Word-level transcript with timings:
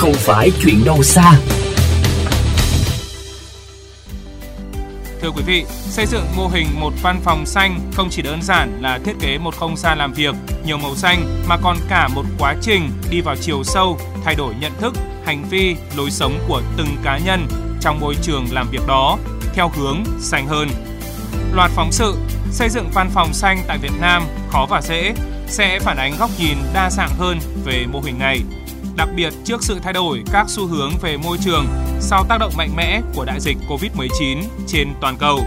không 0.00 0.14
phải 0.14 0.50
chuyện 0.62 0.84
đâu 0.84 1.02
xa. 1.02 1.32
Thưa 5.22 5.30
quý 5.30 5.42
vị, 5.46 5.64
xây 5.68 6.06
dựng 6.06 6.24
mô 6.36 6.48
hình 6.48 6.66
một 6.80 6.92
văn 7.02 7.20
phòng 7.24 7.46
xanh 7.46 7.80
không 7.94 8.08
chỉ 8.10 8.22
đơn 8.22 8.42
giản 8.42 8.78
là 8.82 8.98
thiết 9.04 9.12
kế 9.20 9.38
một 9.38 9.54
không 9.56 9.76
gian 9.76 9.98
làm 9.98 10.12
việc 10.12 10.34
nhiều 10.64 10.78
màu 10.78 10.96
xanh 10.96 11.42
mà 11.48 11.56
còn 11.62 11.76
cả 11.88 12.08
một 12.08 12.24
quá 12.38 12.54
trình 12.62 12.90
đi 13.10 13.20
vào 13.20 13.36
chiều 13.36 13.64
sâu, 13.64 13.98
thay 14.24 14.34
đổi 14.34 14.54
nhận 14.60 14.72
thức, 14.80 14.94
hành 15.24 15.44
vi, 15.50 15.76
lối 15.96 16.10
sống 16.10 16.38
của 16.48 16.62
từng 16.76 16.96
cá 17.02 17.18
nhân 17.18 17.46
trong 17.80 18.00
môi 18.00 18.14
trường 18.22 18.46
làm 18.50 18.70
việc 18.70 18.82
đó 18.86 19.18
theo 19.54 19.70
hướng 19.76 20.04
xanh 20.20 20.46
hơn. 20.46 20.68
Loạt 21.52 21.70
phóng 21.70 21.92
sự 21.92 22.14
xây 22.50 22.68
dựng 22.68 22.90
văn 22.94 23.10
phòng 23.14 23.32
xanh 23.32 23.62
tại 23.66 23.78
Việt 23.78 23.92
Nam 24.00 24.22
khó 24.50 24.66
và 24.70 24.82
dễ 24.82 25.14
sẽ 25.46 25.78
phản 25.80 25.96
ánh 25.96 26.12
góc 26.18 26.30
nhìn 26.38 26.56
đa 26.74 26.90
dạng 26.90 27.14
hơn 27.18 27.38
về 27.64 27.86
mô 27.92 28.00
hình 28.00 28.18
này 28.18 28.42
đặc 28.96 29.08
biệt 29.16 29.32
trước 29.44 29.62
sự 29.62 29.78
thay 29.82 29.92
đổi 29.92 30.22
các 30.32 30.44
xu 30.48 30.66
hướng 30.66 30.90
về 31.02 31.16
môi 31.24 31.36
trường 31.40 31.64
sau 32.00 32.24
tác 32.28 32.38
động 32.40 32.52
mạnh 32.56 32.70
mẽ 32.76 33.00
của 33.14 33.24
đại 33.24 33.40
dịch 33.40 33.56
Covid-19 33.68 34.38
trên 34.66 34.88
toàn 35.00 35.14
cầu. 35.20 35.38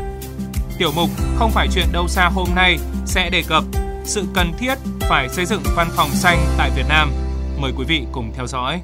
Tiểu 0.79 0.89
mục 0.95 1.09
Không 1.35 1.49
phải 1.53 1.67
chuyện 1.73 1.85
đâu 1.93 2.07
xa 2.07 2.29
hôm 2.35 2.47
nay 2.55 2.77
sẽ 3.05 3.29
đề 3.29 3.43
cập 3.49 3.63
sự 4.03 4.23
cần 4.35 4.47
thiết 4.59 4.75
phải 5.09 5.29
xây 5.29 5.45
dựng 5.45 5.61
văn 5.75 5.87
phòng 5.97 6.09
xanh 6.09 6.37
tại 6.57 6.69
Việt 6.75 6.85
Nam. 6.89 7.09
Mời 7.61 7.71
quý 7.77 7.85
vị 7.87 8.05
cùng 8.11 8.31
theo 8.35 8.47
dõi. 8.47 8.81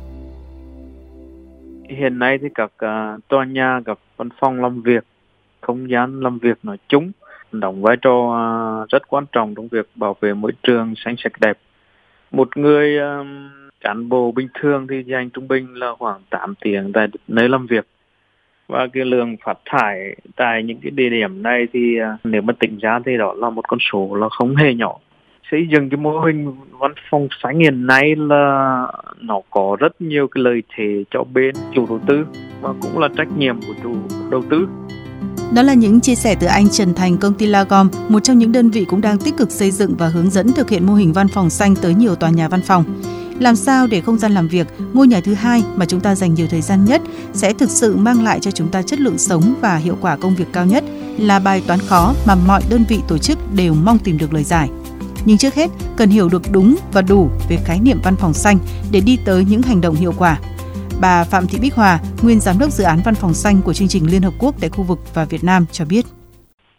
Hiện 1.90 2.20
nay 2.20 2.38
thì 2.42 2.48
các 2.56 2.72
uh, 2.86 3.28
tòa 3.28 3.46
nhà, 3.46 3.80
các 3.86 4.00
văn 4.18 4.30
phòng 4.40 4.62
làm 4.62 4.82
việc, 4.82 5.04
không 5.62 5.90
gian 5.90 6.20
làm 6.20 6.40
việc 6.40 6.58
nói 6.64 6.78
chung 6.88 7.12
đóng 7.52 7.82
vai 7.82 7.98
trò 8.02 8.12
uh, 8.12 8.90
rất 8.90 9.08
quan 9.08 9.26
trọng 9.32 9.56
trong 9.56 9.68
việc 9.68 9.90
bảo 9.96 10.16
vệ 10.22 10.34
môi 10.34 10.52
trường 10.64 10.94
xanh 10.98 11.16
sạch 11.18 11.40
đẹp. 11.40 11.58
Một 12.32 12.58
người 12.58 12.98
uh, 12.98 13.26
cán 13.82 14.10
bộ 14.10 14.32
bình 14.32 14.48
thường 14.62 14.88
thì 14.90 15.04
dành 15.08 15.30
trung 15.30 15.48
bình 15.48 15.74
là 15.74 15.88
khoảng 16.00 16.22
8 16.30 16.54
tiếng 16.62 16.94
tại 16.94 17.08
nơi 17.28 17.50
làm 17.50 17.68
việc. 17.68 17.88
Và 18.68 18.88
cái 18.94 19.06
lượng 19.06 19.36
phát 19.46 19.58
thải 19.66 20.16
tại 20.36 20.64
những 20.64 20.78
cái 20.82 20.92
địa 20.92 21.10
điểm 21.10 21.44
này 21.44 21.68
thì 21.74 22.00
à, 22.00 22.18
nếu 22.24 22.42
mà 22.42 22.54
tính 22.60 22.78
ra 22.78 23.00
thì 23.06 23.18
đó 23.18 23.34
là 23.34 23.50
một 23.50 23.68
con 23.68 23.80
số 23.92 24.16
là 24.16 24.28
không 24.30 24.56
hề 24.56 24.74
nhỏ. 24.74 24.98
Xây 25.52 25.68
dựng 25.72 25.90
cái 25.90 25.98
mô 25.98 26.20
hình 26.20 26.56
văn 26.80 26.94
phòng 27.10 27.28
xanh 27.44 27.60
hiện 27.60 27.88
nay 27.88 28.16
là 28.16 28.88
nó 29.22 29.42
có 29.50 29.78
rất 29.80 30.02
nhiều 30.02 30.28
cái 30.28 30.44
lợi 30.44 30.64
thế 30.76 31.04
cho 31.12 31.24
bên 31.34 31.56
chủ 31.76 31.86
đầu 31.90 32.00
tư 32.08 32.26
và 32.62 32.74
cũng 32.82 33.00
là 33.00 33.08
trách 33.18 33.38
nhiệm 33.38 33.62
của 33.62 33.74
chủ 33.84 33.96
đầu 34.32 34.44
tư. 34.50 34.68
Đó 35.56 35.62
là 35.62 35.74
những 35.74 36.00
chia 36.00 36.16
sẻ 36.16 36.36
từ 36.40 36.48
anh 36.48 36.70
Trần 36.70 36.94
Thành, 36.94 37.18
công 37.18 37.34
ty 37.34 37.46
Lagom, 37.46 37.90
một 38.10 38.20
trong 38.20 38.38
những 38.38 38.52
đơn 38.52 38.70
vị 38.70 38.86
cũng 38.86 39.02
đang 39.02 39.18
tích 39.18 39.34
cực 39.38 39.52
xây 39.52 39.72
dựng 39.72 39.96
và 39.98 40.08
hướng 40.08 40.30
dẫn 40.30 40.48
thực 40.52 40.70
hiện 40.70 40.86
mô 40.86 40.94
hình 40.94 41.14
văn 41.14 41.28
phòng 41.28 41.50
xanh 41.50 41.74
tới 41.82 41.94
nhiều 41.94 42.16
tòa 42.16 42.30
nhà 42.30 42.48
văn 42.48 42.60
phòng. 42.64 42.84
Làm 43.40 43.56
sao 43.56 43.88
để 43.88 44.02
không 44.02 44.18
gian 44.18 44.32
làm 44.32 44.48
việc, 44.48 44.68
ngôi 44.94 45.08
nhà 45.08 45.22
thứ 45.22 45.34
hai 45.34 45.64
mà 45.76 45.86
chúng 45.86 46.00
ta 46.00 46.16
dành 46.16 46.34
nhiều 46.34 46.48
thời 46.50 46.62
gian 46.62 46.86
nhất 46.86 47.02
sẽ 47.34 47.54
thực 47.54 47.70
sự 47.70 47.96
mang 47.96 48.24
lại 48.24 48.40
cho 48.42 48.52
chúng 48.52 48.68
ta 48.68 48.82
chất 48.82 49.00
lượng 49.00 49.18
sống 49.18 49.56
và 49.62 49.76
hiệu 49.76 49.98
quả 50.02 50.18
công 50.18 50.36
việc 50.36 50.48
cao 50.54 50.66
nhất 50.66 50.84
là 51.18 51.40
bài 51.40 51.64
toán 51.68 51.80
khó 51.80 52.14
mà 52.26 52.36
mọi 52.36 52.62
đơn 52.70 52.84
vị 52.90 53.00
tổ 53.08 53.18
chức 53.18 53.54
đều 53.56 53.74
mong 53.74 54.00
tìm 54.00 54.18
được 54.18 54.34
lời 54.34 54.44
giải. 54.44 54.70
Nhưng 55.26 55.38
trước 55.38 55.56
hết, 55.56 55.70
cần 55.98 56.10
hiểu 56.10 56.30
được 56.30 56.52
đúng 56.52 56.76
và 56.94 57.02
đủ 57.02 57.30
về 57.50 57.58
khái 57.66 57.80
niệm 57.80 58.00
văn 58.04 58.16
phòng 58.16 58.34
xanh 58.34 58.60
để 58.92 59.00
đi 59.00 59.18
tới 59.26 59.46
những 59.50 59.62
hành 59.62 59.82
động 59.82 59.96
hiệu 59.96 60.14
quả. 60.18 60.40
Bà 61.02 61.24
Phạm 61.24 61.48
Thị 61.48 61.60
Bích 61.60 61.76
Hòa, 61.76 62.00
nguyên 62.22 62.40
giám 62.40 62.60
đốc 62.60 62.72
dự 62.72 62.84
án 62.84 63.02
văn 63.06 63.16
phòng 63.16 63.34
xanh 63.34 63.62
của 63.62 63.74
chương 63.74 63.88
trình 63.88 64.12
Liên 64.12 64.22
Hợp 64.22 64.34
Quốc 64.40 64.56
tại 64.60 64.70
khu 64.70 64.84
vực 64.84 65.00
và 65.14 65.26
Việt 65.26 65.44
Nam 65.44 65.66
cho 65.72 65.86
biết 65.86 66.06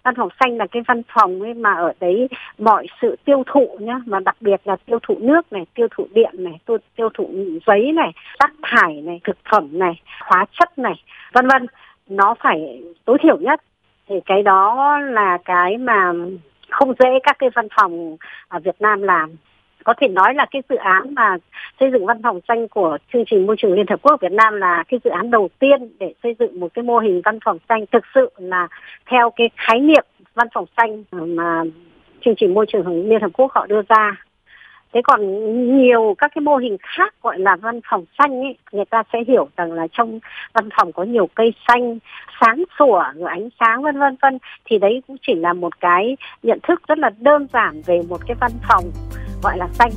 văn 0.02 0.14
phòng 0.14 0.28
xanh 0.40 0.56
là 0.56 0.66
cái 0.66 0.82
văn 0.88 1.02
phòng 1.08 1.42
ấy 1.42 1.54
mà 1.54 1.74
ở 1.74 1.92
đấy 2.00 2.28
mọi 2.58 2.86
sự 3.02 3.16
tiêu 3.24 3.42
thụ 3.46 3.78
nhá 3.80 4.00
mà 4.06 4.20
đặc 4.20 4.36
biệt 4.40 4.60
là 4.64 4.76
tiêu 4.76 4.98
thụ 5.02 5.16
nước 5.20 5.52
này 5.52 5.66
tiêu 5.74 5.88
thụ 5.96 6.06
điện 6.14 6.34
này 6.38 6.58
tiêu, 6.66 6.76
tiêu 6.96 7.08
thụ 7.14 7.30
giấy 7.66 7.92
này 7.92 8.12
rác 8.40 8.52
thải 8.62 9.02
này 9.02 9.20
thực 9.24 9.36
phẩm 9.52 9.68
này 9.72 10.00
hóa 10.20 10.46
chất 10.60 10.78
này 10.78 10.94
vân 11.32 11.46
vân. 11.46 11.66
Nó 12.08 12.34
phải 12.40 12.82
tối 13.04 13.18
thiểu 13.22 13.36
nhất. 13.36 13.60
Thì 14.08 14.16
cái 14.26 14.42
đó 14.42 14.98
là 14.98 15.38
cái 15.44 15.76
mà 15.76 16.12
không 16.70 16.92
dễ 16.98 17.08
các 17.22 17.36
cái 17.38 17.50
văn 17.54 17.69
phòng 17.76 18.16
ở 18.48 18.58
Việt 18.58 18.76
Nam 18.80 19.02
làm 19.02 19.36
có 19.84 19.94
thể 20.00 20.08
nói 20.08 20.34
là 20.34 20.46
cái 20.50 20.62
dự 20.68 20.76
án 20.76 21.14
mà 21.14 21.36
xây 21.80 21.91
dựng 21.91 22.06
văn 22.06 22.22
phòng 22.22 22.41
xanh 22.48 22.68
của 22.68 22.98
chương 23.12 23.24
trình 23.30 23.46
môi 23.46 23.56
trường 23.58 23.72
Liên 23.72 23.86
Hợp 23.91 24.02
Quốc 24.02 24.20
Việt 24.20 24.32
Nam 24.32 24.56
là 24.56 24.84
cái 24.88 25.00
dự 25.04 25.10
án 25.10 25.30
đầu 25.30 25.48
tiên 25.58 25.92
để 25.98 26.14
xây 26.22 26.36
dựng 26.38 26.60
một 26.60 26.74
cái 26.74 26.82
mô 26.82 26.98
hình 26.98 27.20
văn 27.24 27.38
phòng 27.44 27.58
xanh 27.68 27.84
thực 27.92 28.04
sự 28.14 28.30
là 28.36 28.69
theo 29.06 29.30
cái 29.36 29.50
khái 29.56 29.80
niệm 29.80 30.04
văn 30.34 30.48
phòng 30.54 30.64
xanh 30.76 31.04
mà 31.12 31.64
chương 32.24 32.34
trình 32.36 32.54
môi 32.54 32.66
trường 32.72 33.08
Liên 33.08 33.20
Hợp 33.20 33.30
Quốc 33.32 33.52
họ 33.52 33.66
đưa 33.66 33.82
ra. 33.88 34.16
Thế 34.92 35.00
còn 35.04 35.20
nhiều 35.78 36.14
các 36.19 36.30
cái 36.34 36.42
mô 36.42 36.56
hình 36.56 36.76
khác 36.80 37.14
gọi 37.22 37.38
là 37.38 37.56
văn 37.56 37.80
phòng 37.90 38.04
xanh 38.19 38.40
ấy, 38.40 38.56
người 38.72 38.84
ta 38.84 39.02
sẽ 39.12 39.19
hiểu 39.28 39.48
rằng 39.56 39.72
là 39.72 39.86
trong 39.92 40.20
văn 40.54 40.69
phòng 40.76 40.92
có 40.92 41.02
nhiều 41.02 41.28
cây 41.34 41.52
xanh, 41.69 41.98
sáng 42.40 42.64
sủa, 42.78 43.04
rồi 43.14 43.28
ánh 43.28 43.48
sáng 43.60 43.82
vân 43.82 43.98
vân 43.98 44.16
vân 44.22 44.38
thì 44.64 44.78
đấy 44.78 45.02
cũng 45.06 45.16
chỉ 45.22 45.34
là 45.34 45.52
một 45.52 45.80
cái 45.80 46.16
nhận 46.42 46.58
thức 46.62 46.82
rất 46.88 46.98
là 46.98 47.10
đơn 47.19 47.46
giản 47.52 47.82
về 47.86 48.02
một 48.08 48.19
cái 48.26 48.36
văn 48.40 48.50
phòng 48.69 48.84
gọi 49.42 49.58
là 49.58 49.68
xanh. 49.78 49.92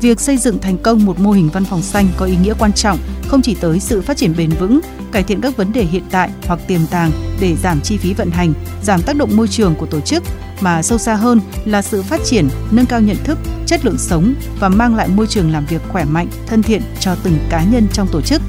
Việc 0.00 0.20
xây 0.20 0.36
dựng 0.36 0.58
thành 0.58 0.78
công 0.78 1.04
một 1.04 1.20
mô 1.20 1.30
hình 1.30 1.48
văn 1.52 1.64
phòng 1.64 1.82
xanh 1.82 2.08
có 2.16 2.26
ý 2.26 2.36
nghĩa 2.42 2.54
quan 2.58 2.72
trọng 2.72 2.98
không 3.28 3.42
chỉ 3.42 3.56
tới 3.60 3.80
sự 3.80 4.02
phát 4.02 4.16
triển 4.16 4.34
bền 4.36 4.50
vững, 4.50 4.80
cải 5.12 5.22
thiện 5.22 5.40
các 5.40 5.56
vấn 5.56 5.72
đề 5.72 5.82
hiện 5.82 6.02
tại 6.10 6.30
hoặc 6.46 6.60
tiềm 6.66 6.80
tàng 6.90 7.10
để 7.40 7.56
giảm 7.56 7.80
chi 7.80 7.96
phí 7.96 8.14
vận 8.14 8.30
hành, 8.30 8.52
giảm 8.82 9.02
tác 9.02 9.16
động 9.16 9.36
môi 9.36 9.48
trường 9.48 9.74
của 9.74 9.86
tổ 9.86 10.00
chức, 10.00 10.22
mà 10.60 10.82
sâu 10.82 10.98
xa 10.98 11.14
hơn 11.14 11.40
là 11.64 11.82
sự 11.82 12.02
phát 12.02 12.20
triển, 12.24 12.48
nâng 12.70 12.86
cao 12.86 13.00
nhận 13.00 13.16
thức, 13.24 13.38
chất 13.66 13.84
lượng 13.84 13.98
sống 13.98 14.34
và 14.60 14.68
mang 14.68 14.94
lại 14.94 15.08
môi 15.08 15.26
trường 15.26 15.52
làm 15.52 15.66
việc 15.66 15.82
khỏe 15.88 16.04
mạnh, 16.04 16.28
thân 16.46 16.62
thiện 16.62 16.82
cho 17.00 17.16
từng 17.22 17.38
cá 17.50 17.64
nhân 17.64 17.86
trong 17.92 18.08
tổ 18.12 18.20
chức. 18.20 18.42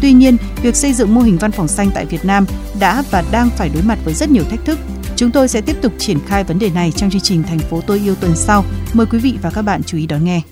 Tuy 0.00 0.12
nhiên, 0.12 0.36
việc 0.62 0.76
xây 0.76 0.92
dựng 0.92 1.14
mô 1.14 1.20
hình 1.20 1.38
văn 1.38 1.52
phòng 1.52 1.68
xanh 1.68 1.90
tại 1.94 2.06
Việt 2.06 2.24
Nam 2.24 2.46
đã 2.80 3.02
và 3.10 3.24
đang 3.32 3.50
phải 3.50 3.70
đối 3.74 3.82
mặt 3.82 3.98
với 4.04 4.14
rất 4.14 4.30
nhiều 4.30 4.44
thách 4.50 4.64
thức 4.64 4.78
Chúng 5.16 5.30
tôi 5.30 5.48
sẽ 5.48 5.60
tiếp 5.60 5.76
tục 5.82 5.92
triển 5.98 6.18
khai 6.26 6.44
vấn 6.44 6.58
đề 6.58 6.70
này 6.70 6.92
trong 6.96 7.10
chương 7.10 7.20
trình 7.20 7.42
Thành 7.42 7.58
phố 7.58 7.80
tôi 7.86 7.98
yêu 7.98 8.14
tuần 8.14 8.32
sau. 8.34 8.64
Mời 8.92 9.06
quý 9.06 9.18
vị 9.18 9.34
và 9.42 9.50
các 9.50 9.62
bạn 9.62 9.82
chú 9.82 9.98
ý 9.98 10.06
đón 10.06 10.24
nghe. 10.24 10.42